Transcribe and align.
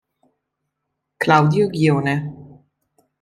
Claudio 1.21 1.69
Ghione 1.69 2.15